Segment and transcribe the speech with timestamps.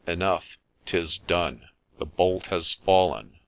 [0.17, 0.57] —Enough—
[0.87, 1.69] 'tis done!
[1.99, 3.37] The bolt has fallen